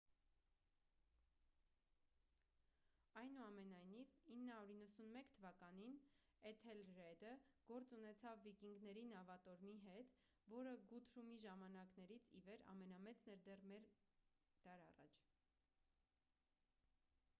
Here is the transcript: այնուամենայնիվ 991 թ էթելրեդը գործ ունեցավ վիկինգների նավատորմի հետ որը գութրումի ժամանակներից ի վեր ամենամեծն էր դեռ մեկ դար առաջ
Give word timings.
այնուամենայնիվ 3.19 4.13
991 4.29 5.99
թ 6.07 6.31
էթելրեդը 6.51 7.33
գործ 7.67 7.93
ունեցավ 7.97 8.41
վիկինգների 8.47 9.03
նավատորմի 9.11 9.75
հետ 9.83 10.17
որը 10.55 10.73
գութրումի 10.93 11.37
ժամանակներից 11.45 12.29
ի 12.39 12.41
վեր 12.49 12.63
ամենամեծն 12.73 13.35
էր 13.35 13.45
դեռ 13.49 13.67
մեկ 13.73 13.93
դար 14.65 14.83
առաջ 14.89 15.21